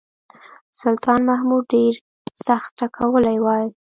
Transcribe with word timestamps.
سلطان 0.81 1.19
محمود 1.29 1.63
ډېر 1.73 1.93
سخت 2.45 2.69
ټکولی 2.79 3.37
وای. 3.43 3.65